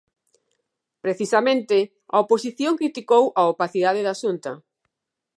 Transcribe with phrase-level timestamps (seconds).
[1.03, 1.77] Precisamente,
[2.13, 4.51] a oposición criticou a opacidade da Xunta.